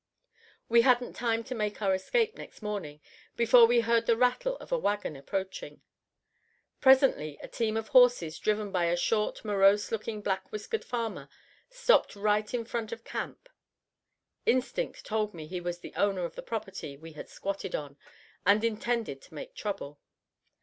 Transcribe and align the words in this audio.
We 0.67 0.81
hadn't 0.81 1.13
time 1.15 1.43
to 1.43 1.53
make 1.53 1.79
our 1.79 1.93
escape 1.93 2.35
next 2.35 2.63
morning 2.63 3.01
before 3.35 3.67
we 3.67 3.81
heard 3.81 4.07
the 4.07 4.17
rattle 4.17 4.57
of 4.57 4.71
a 4.71 4.79
wagon 4.79 5.15
approaching. 5.15 5.83
Presently 6.79 7.37
a 7.43 7.47
team 7.47 7.77
of 7.77 7.89
horses, 7.89 8.39
driven 8.39 8.71
by 8.71 8.85
a 8.85 8.97
short, 8.97 9.45
morose 9.45 9.91
looking, 9.91 10.21
black 10.21 10.51
whiskered 10.51 10.83
farmer, 10.83 11.29
stopped 11.69 12.15
right 12.15 12.51
in 12.51 12.65
front 12.65 12.91
of 12.91 13.03
camp. 13.03 13.47
Instinct 14.47 15.05
told 15.05 15.35
me 15.35 15.45
he 15.45 15.61
was 15.61 15.81
the 15.81 15.93
owner 15.93 16.25
of 16.25 16.33
the 16.33 16.41
property 16.41 16.97
we 16.97 17.11
had 17.13 17.29
"squatted 17.29 17.75
on" 17.75 17.95
and 18.43 18.63
intended 18.63 19.21
to 19.21 19.35
make 19.35 19.53
trouble. 19.53 19.99